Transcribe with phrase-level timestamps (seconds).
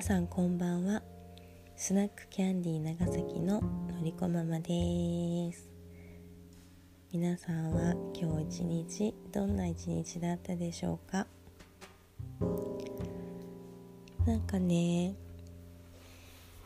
[0.00, 1.02] 皆さんこんばんは。
[1.76, 5.68] スナックキャンディー長崎ののりこママです。
[7.12, 11.26] 皆さんは今日一日どんな一日だったでしょうか？
[14.24, 15.14] なんかね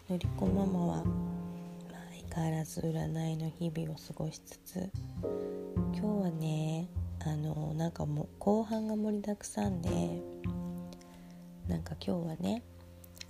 [0.08, 1.04] のりこママは、
[2.30, 4.90] 相変わらず占いの日々を過ごしつつ
[5.93, 6.89] 今日はね
[7.26, 10.22] あのなんかもう後半が盛りだくさんで
[11.66, 12.62] なんか今日はね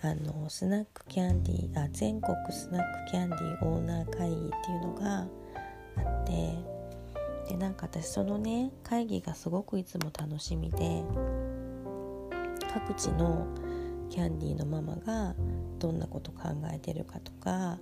[0.06, 5.22] あのスナックキャンディーあ全国スナックキャンディーオーナー会議っていうのがあ
[6.22, 6.58] って
[7.48, 11.02] でなんか私そのね会議がすごくいつも楽しみで
[12.70, 13.46] 各地の
[14.10, 15.34] キャンディーのママが
[15.78, 17.78] どんなこと考えてるかとか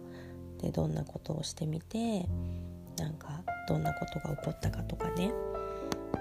[0.60, 2.28] でどんなことをしてみて
[2.98, 5.32] なんかどんなことが起こったかとかね。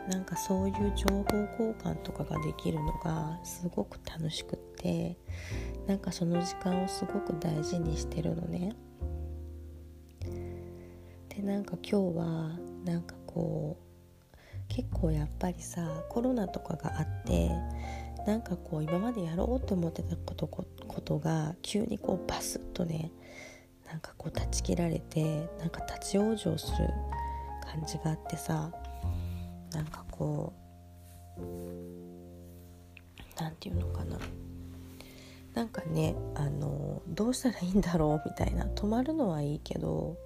[0.09, 4.70] なんかそういう情報交換とかができるのがすごく楽しくて。
[5.87, 8.75] なんかその時間をすごく大事にしてるのね。
[11.29, 12.25] でなんか今日は
[12.85, 13.87] なんかこう
[14.67, 17.51] 結構やっぱりさコロナとかがあって
[18.25, 20.65] なんかこう今までやろうと思ってたことこ
[21.01, 23.11] とが急にこうバスッとね
[23.87, 26.87] なんかこう断ち切られてなんか立ち往生する
[27.65, 28.71] 感じがあってさ
[29.73, 30.53] なんかこ
[31.37, 31.41] う
[33.39, 34.17] 何て言うのかな
[35.53, 40.17] なんかねあのどうしたらいいんだろうみたいな止まるのはいいけど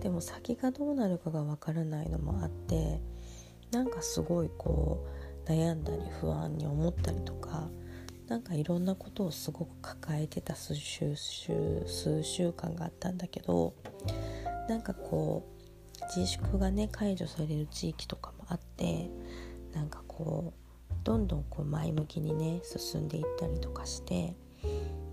[0.00, 3.00] でも先がどうなるかがわからないのもあって
[3.70, 5.06] なんかすごいこ
[5.46, 7.68] う悩んだり不安に思ったりとか
[8.28, 13.74] なんかいろんなことをすごく抱えてた数週数週間があったんだけど
[14.68, 15.46] なんかこ
[16.00, 19.08] う自粛がね解除される地域とかもあって
[19.72, 24.34] なんかこうどんどんこう前向きにね進んでいったりとかして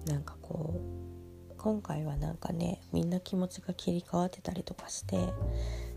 [0.05, 5.17] なんかこう今回はなんかねみんな気持ちが切り替わってたりとかして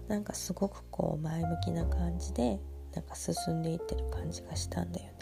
[0.09, 2.61] なんかすごくこう前向きな感じで
[2.95, 5.13] なんか進んでいってる感じがしたんだよね。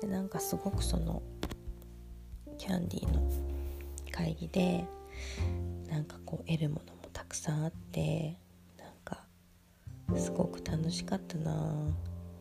[0.00, 1.22] でなんかすごくその
[2.56, 3.22] キャンディーの
[4.12, 4.84] 会議で
[5.88, 8.36] なんかこう得るものもたくさんあって
[8.78, 9.24] なんか
[10.16, 11.74] すごく楽しかったな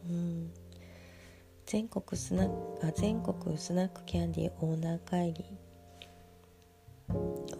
[0.09, 0.51] うん
[1.71, 5.45] 全国スナックあ全国スナックキャンディーオーナー会議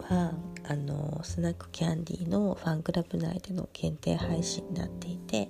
[0.00, 0.34] は
[0.68, 5.48] あのスナックキャンディーのファンクラブ内での限定配信になっていて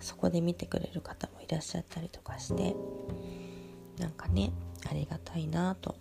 [0.00, 2.74] そこで見てくれる方もいらっしゃったりとかして
[4.00, 4.50] なんかね
[4.90, 5.94] ありがたいなと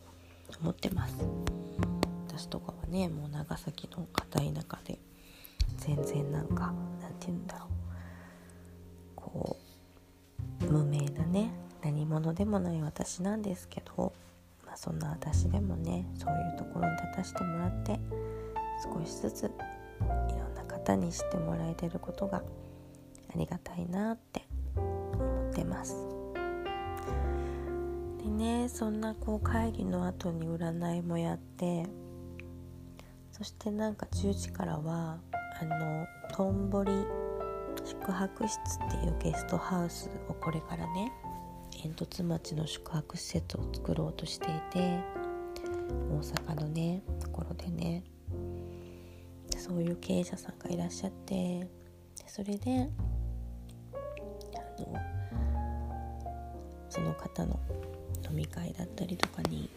[0.63, 1.13] 思ってます。
[2.29, 4.97] 私とかはねもう長崎の片田舎で
[5.77, 7.69] 全然なんかなんて言うんだろう。
[9.15, 9.69] こう
[10.65, 11.51] 無名なね
[12.09, 14.13] 者でもない私なんですけど、
[14.65, 17.99] まあ、そんな私でもねそういうところに立たせてもらって
[18.83, 19.49] 少しずつい
[20.37, 22.41] ろんな方に知ってもらえてることがあ
[23.35, 24.41] りがたいなって
[24.75, 25.95] 思ってます。
[28.23, 31.85] でねそんなこう会議の後に占いもやって
[33.31, 35.19] そしてなんか10時からは
[35.61, 36.91] あのとんぼり
[37.85, 41.11] 宿泊室っていうゲストハウスをこれからね
[41.81, 44.99] 煙突町の宿泊施設を作ろうとしていて
[46.11, 48.03] 大阪のねところでね。
[49.57, 51.67] そういう経営者さんがいらっしゃって
[52.25, 52.89] それで
[54.55, 54.95] あの
[56.89, 57.59] その方の
[58.29, 59.69] 飲み会だったりとかに、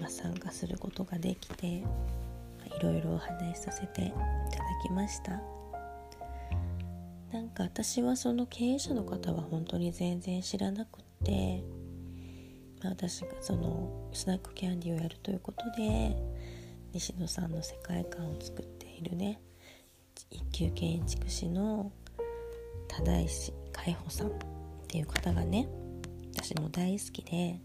[0.00, 1.84] まあ、参加することができてい
[2.82, 4.24] ろいろお話しさせていただ
[4.84, 5.42] きました。
[7.32, 11.09] なんか私はその経営者の方は本当に全然知らなくて、
[12.82, 16.16] まあ、私がそのスナックキャンディーをやるということで
[16.92, 19.40] 西野さんの世界観を作っているね
[20.30, 21.92] 一級建築士の
[22.88, 24.30] 多石海保さんっ
[24.88, 25.68] ていう方がね
[26.34, 27.60] 私も大好きで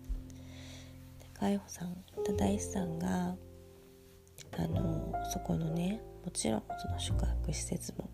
[1.40, 3.36] 海保さん忠石さんが
[4.58, 8.10] あのそこのねもちろんその宿泊施設も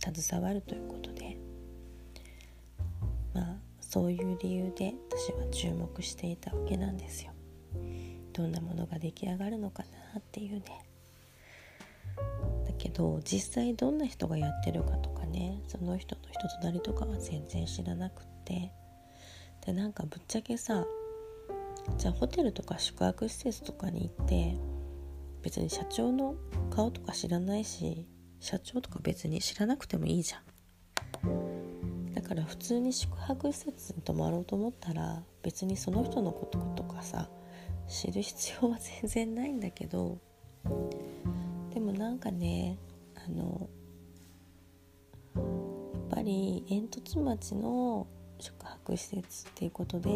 [0.00, 1.36] 携わるということで
[3.34, 7.32] まあそういう理由で私は注目していたわけなんですよ。
[8.32, 9.84] どんなものが出来上がるのか
[10.14, 10.64] なっていうね。
[12.66, 15.62] だけど実際どんな人がやってるかとかね。
[15.68, 18.72] その人の人となりとかは全然知らなくって。
[19.64, 20.84] でなんかぶっちゃけさ
[21.98, 24.56] じゃあホテルとか宿泊施設とかに行って
[25.42, 26.34] 別に社長の
[26.70, 28.06] 顔とか知らないし
[28.40, 30.45] 社長とか別に知らなくてもいいじゃん。
[32.26, 37.28] から普通に宿泊施設に泊まろうと思ったら別にその人のこととかさ
[37.88, 40.18] 知る必要は全然ないんだけど
[41.72, 42.78] でもなんかね
[43.14, 43.68] あの
[45.36, 45.44] やっ
[46.10, 48.06] ぱり煙突町の
[48.40, 50.10] 宿泊施設っていうことで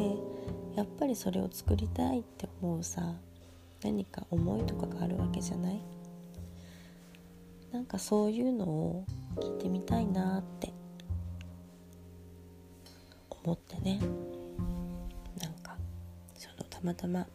[0.74, 3.14] やっぱりそれを作りたいって思うさ
[3.82, 5.80] 何か思いとかがあるわけじゃない？
[7.72, 9.04] なんかそういうのを
[9.36, 10.72] 聞いてみたいなって
[13.44, 13.98] 思ってね。
[15.40, 15.76] なんか
[16.34, 17.26] そのたまたま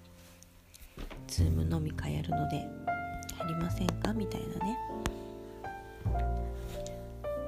[1.28, 2.68] ズーム飲み会やるので
[3.38, 4.14] 入りませんか？
[4.14, 4.78] みたいなね。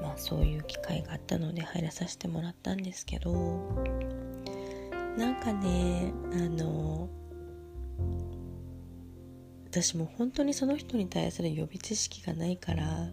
[0.01, 3.31] まあそういう機会があったので入らさせてもらったんですけど
[5.17, 7.09] なんかねあの
[9.69, 13.11] 私も本当にその人に対する予備知識がないからなん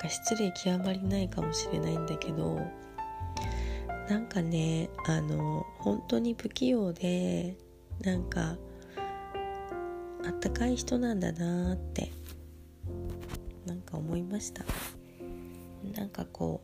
[0.00, 2.60] か失礼極まりないかもしれないんだけど
[4.08, 7.56] なんかねあの本当に不器用で
[8.02, 8.56] なんか
[10.24, 12.12] あったかい人なんだなって
[13.66, 14.64] なんか思いました。
[15.94, 16.62] なんかこ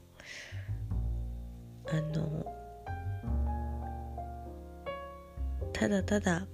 [1.86, 2.44] うあの
[5.72, 6.46] ただただ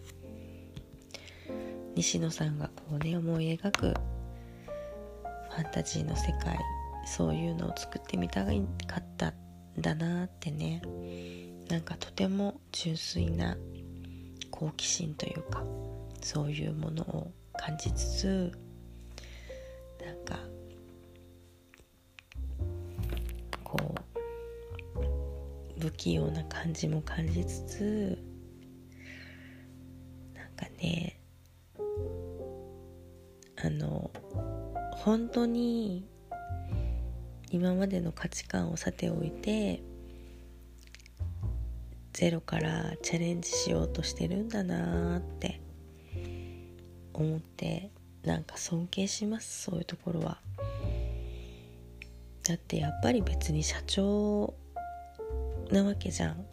[1.94, 6.58] 西野さんがこうね思い描くファンタジーの世界
[7.06, 9.32] そういうのを作ってみたかった
[9.80, 10.82] だなってね。
[11.69, 13.56] なんかとても純粋な
[14.50, 15.62] 好奇心というか
[16.22, 18.52] そういうものを感じつつ
[20.04, 20.38] なんか
[23.62, 23.76] こ
[25.76, 28.19] う不器用な感じも感じつつ
[30.34, 31.20] なんかね
[33.62, 34.10] あの
[34.92, 36.08] 本当に
[37.50, 39.83] 今までの価値観をさておいて
[42.12, 45.61] ゼロからチャレンジしようとしてるんだなって
[47.15, 47.91] 思って
[48.25, 50.39] なんか尊敬しますそういうところは。
[52.43, 54.55] だってやっぱり別に社長
[55.71, 56.45] なわけじゃん。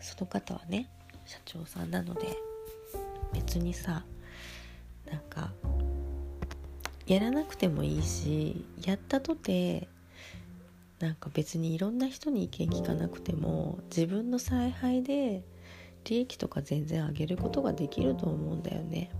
[0.00, 0.88] その方はね
[1.24, 2.36] 社長さんなので
[3.32, 4.04] 別にさ
[5.10, 5.52] なんか
[7.06, 9.88] やらなくてもいいしやったとて
[11.02, 15.42] なんか別にいろんな人に意見聞かなくても自分の采配で
[16.04, 19.10] 利益とか全然上げることができると思うんだよね。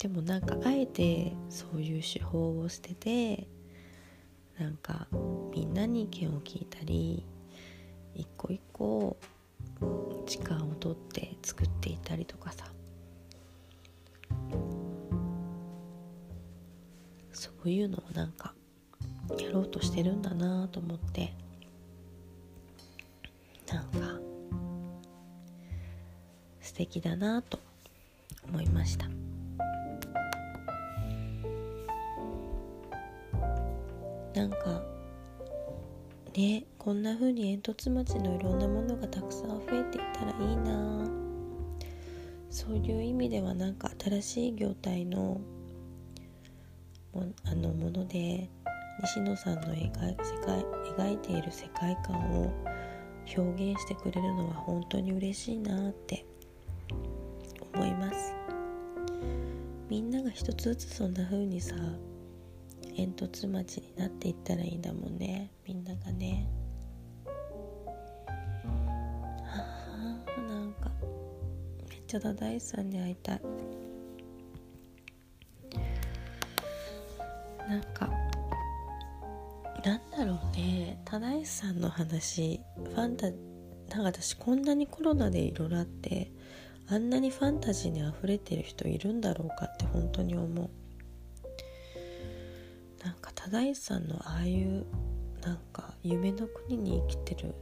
[0.00, 3.48] でもなんかあえてそういう手法を捨てて
[4.56, 5.08] なんか
[5.52, 7.26] みんなに意見を聞いたり
[8.14, 9.16] 一個一個
[10.26, 12.66] 時間をとって作っていたりとかさ。
[17.32, 18.54] そういうのをなんか
[19.38, 21.32] やろうとしてるんだなと思って。
[23.72, 24.20] なんか
[26.60, 27.58] 素敵だなと
[28.48, 29.08] 思いました。
[34.34, 34.82] なんか
[36.36, 41.08] ねこんな風に煙突町のいろんなものがたくさん増えていったらいいな。
[42.50, 45.40] そういう意味ではなんか新しい業態の
[47.12, 48.48] もあのもので
[49.02, 50.64] 西野さんの描世界
[50.96, 52.52] 描いている世界観を
[53.36, 56.24] 表現してくれるのは本当に嬉しいなって
[57.74, 58.34] 思います。
[59.88, 61.74] みんなが一つずつそんな風にさ
[62.96, 65.50] 煙突町になっていったらいいんだもんね。
[65.66, 66.46] みんながね。
[69.44, 70.90] はあなんか
[71.90, 73.40] めっちゃダダイさんに会いたい。
[77.68, 78.08] なんか
[79.84, 80.98] なんだろうね。
[81.04, 82.60] 忠石さんの話。
[82.76, 86.32] ファンタなんか私こんなにコロナでいろいろあって
[86.88, 90.70] あんなにファンタジーにあふれてる人いるんだろうかって本当に思う。
[93.04, 94.86] なんか忠石さんのああいう
[95.42, 97.54] なんか夢の国に生きてる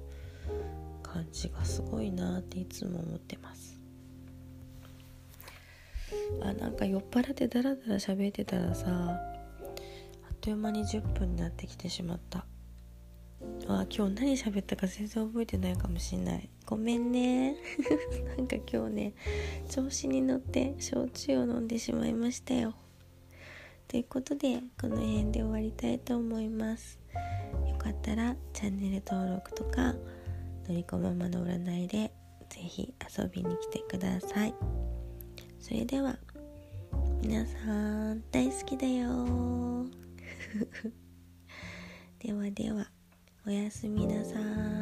[1.03, 3.81] 感じがすごいなっていつも思ってます。
[6.41, 9.19] あなんか酔っ払ってダラダラ喋ってたらさ
[10.43, 12.45] という間に10分になってきてしまった。
[13.69, 16.51] あ今日何喋ったか全然覚えてないかもしんない。
[16.67, 17.55] ごめんね。
[18.37, 19.15] なんか今日ね
[19.69, 22.75] 調子に乗って焼酎を飲んでしまいましたよ。
[23.87, 26.99] ということでこの辺で終わりたいと思います。
[27.69, 32.13] よかったらチャンネル登録とかのりこママの占いで
[32.49, 34.55] 是非遊びに来てください。
[35.61, 36.19] それでは
[37.23, 40.03] 皆さん大好きだよ。
[42.19, 42.91] ではでは
[43.47, 44.82] おやすみなさい。